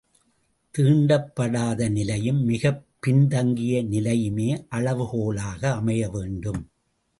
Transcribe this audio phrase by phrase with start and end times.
[0.77, 6.69] தீண்டப்படாத நிலையும், மிகப் பின் தங்கிய நிலையுமே அளவுகோலாக அமைய வேண்டும்.